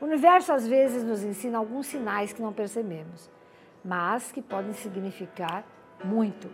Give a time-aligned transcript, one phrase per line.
[0.00, 3.30] O universo às vezes nos ensina alguns sinais que não percebemos,
[3.84, 5.64] mas que podem significar
[6.04, 6.50] muito.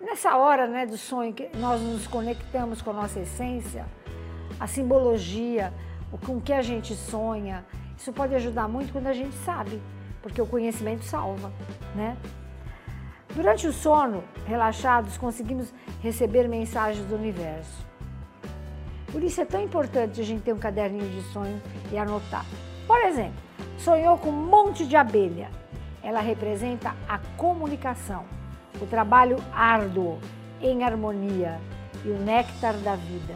[0.00, 3.86] Nessa hora né, do sonho, que nós nos conectamos com a nossa essência,
[4.58, 5.72] a simbologia,
[6.26, 7.64] com o que a gente sonha,
[7.96, 9.80] isso pode ajudar muito quando a gente sabe,
[10.20, 11.52] porque o conhecimento salva,
[11.94, 12.16] né?
[13.34, 15.72] Durante o sono, relaxados, conseguimos
[16.02, 17.91] receber mensagens do universo.
[19.12, 21.60] Por isso é tão importante a gente ter um caderninho de sonho
[21.92, 22.46] e anotar.
[22.86, 23.34] Por exemplo,
[23.76, 25.50] sonhou com um monte de abelha.
[26.02, 28.24] Ela representa a comunicação,
[28.80, 30.18] o trabalho árduo,
[30.62, 31.60] em harmonia
[32.04, 33.34] e o néctar da vida.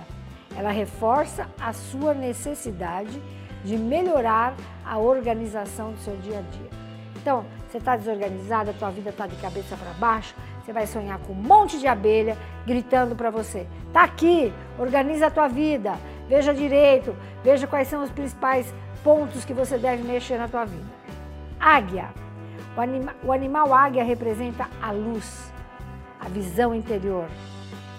[0.56, 3.22] Ela reforça a sua necessidade
[3.62, 4.54] de melhorar
[4.84, 6.70] a organização do seu dia a dia.
[7.16, 10.34] Então, você está desorganizada, a tua vida está de cabeça para baixo,
[10.66, 13.68] você vai sonhar com um monte de abelha gritando para você.
[13.92, 15.94] Tá aqui, organiza a tua vida,
[16.28, 18.74] veja direito, veja quais são os principais
[19.04, 20.90] pontos que você deve mexer na tua vida.
[21.60, 22.08] Águia.
[22.76, 25.52] O, anima, o animal águia representa a luz,
[26.20, 27.28] a visão interior,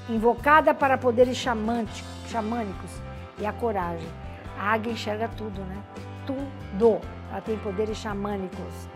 [0.09, 2.92] invocada para poderes xamânicos
[3.39, 4.09] e a coragem.
[4.59, 5.77] A águia enxerga tudo, né?
[6.25, 6.99] Tudo.
[7.31, 8.89] Ela tem poderes xamânicos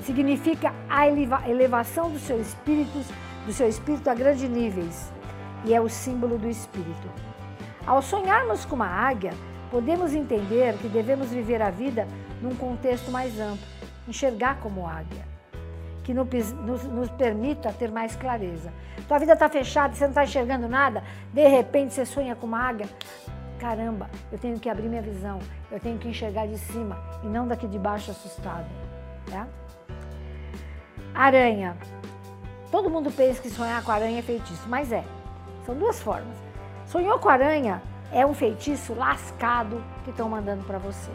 [0.00, 3.04] significa a elevação do seu espírito,
[3.46, 5.12] do seu espírito a grandes níveis
[5.64, 7.08] e é o símbolo do espírito.
[7.86, 9.32] Ao sonharmos com uma águia,
[9.70, 12.06] podemos entender que devemos viver a vida
[12.40, 13.66] num contexto mais amplo,
[14.06, 15.24] enxergar como águia,
[16.04, 18.72] que nos, nos, nos permita ter mais clareza.
[19.06, 21.02] Tua vida está fechada, você não está enxergando nada,
[21.32, 22.88] de repente você sonha com uma águia.
[23.58, 25.40] Caramba, eu tenho que abrir minha visão,
[25.70, 28.66] eu tenho que enxergar de cima e não daqui de baixo assustado.
[29.28, 29.46] Tá?
[31.18, 31.76] Aranha.
[32.70, 35.02] Todo mundo pensa que sonhar com aranha é feitiço, mas é.
[35.66, 36.36] São duas formas.
[36.86, 41.10] Sonhou com aranha é um feitiço lascado que estão mandando para você.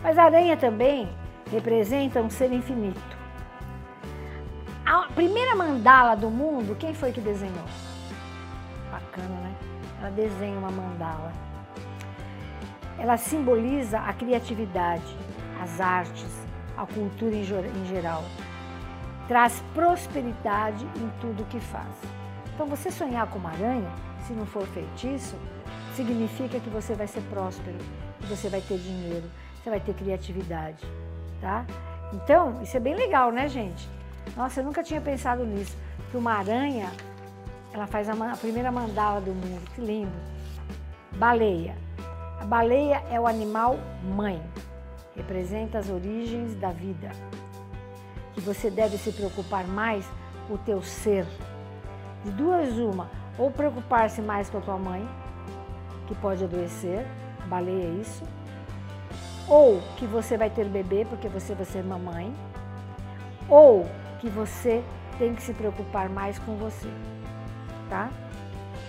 [0.00, 1.08] Mas aranha também
[1.50, 3.18] representa um ser infinito.
[4.86, 7.64] A primeira mandala do mundo, quem foi que desenhou?
[8.92, 9.54] Bacana, né?
[9.98, 11.32] Ela desenha uma mandala.
[12.96, 15.16] Ela simboliza a criatividade,
[15.60, 18.22] as artes, a cultura em geral
[19.28, 21.94] traz prosperidade em tudo que faz.
[22.54, 23.88] Então, você sonhar com uma aranha,
[24.26, 25.36] se não for feitiço,
[25.94, 27.76] significa que você vai ser próspero,
[28.18, 29.28] que você vai ter dinheiro,
[29.62, 30.84] você vai ter criatividade,
[31.40, 31.64] tá?
[32.12, 33.88] Então, isso é bem legal, né, gente?
[34.34, 35.76] Nossa, eu nunca tinha pensado nisso,
[36.10, 36.90] que uma aranha,
[37.72, 40.10] ela faz a, a primeira mandala do mundo, que lindo.
[41.16, 41.76] Baleia.
[42.40, 44.40] A baleia é o animal mãe,
[45.14, 47.10] representa as origens da vida
[48.40, 50.04] você deve se preocupar mais
[50.46, 51.26] com o teu ser.
[52.24, 55.08] De duas uma, ou preocupar-se mais com a tua mãe,
[56.06, 57.06] que pode adoecer,
[57.46, 58.24] baleia isso,
[59.46, 62.34] ou que você vai ter bebê porque você vai ser mamãe,
[63.48, 63.86] ou
[64.20, 64.82] que você
[65.18, 66.88] tem que se preocupar mais com você,
[67.88, 68.10] tá?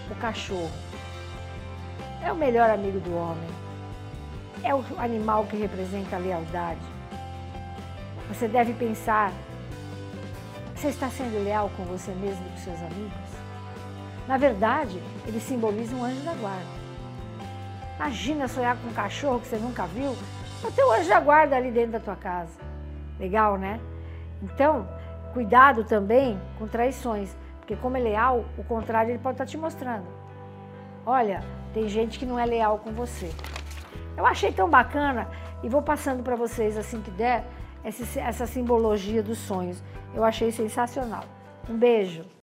[0.10, 0.72] O cachorro.
[2.24, 3.50] É o melhor amigo do homem,
[4.64, 6.82] é o animal que representa a lealdade,
[8.30, 9.34] você deve pensar:
[10.76, 13.30] você está sendo leal com você mesmo e com seus amigos?
[14.28, 16.80] Na verdade, ele simboliza um anjo da guarda.
[17.98, 20.16] Imagina sonhar com um cachorro que você nunca viu,
[20.62, 22.58] vai ter um anjo da guarda ali dentro da tua casa.
[23.20, 23.80] Legal, né?
[24.42, 24.88] Então,
[25.34, 30.06] cuidado também com traições, porque como é leal, o contrário ele pode estar te mostrando.
[31.06, 33.32] Olha, tem gente que não é leal com você.
[34.16, 35.28] Eu achei tão bacana
[35.64, 37.44] e vou passando para vocês assim que der
[37.84, 39.82] essa simbologia dos sonhos.
[40.14, 41.24] Eu achei sensacional.
[41.70, 42.24] Um beijo.